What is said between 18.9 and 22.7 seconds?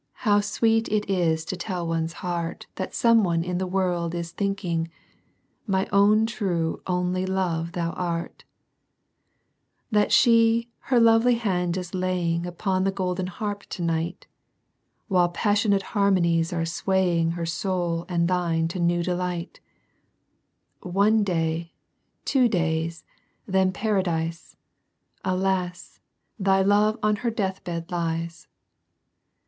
delight; One day, two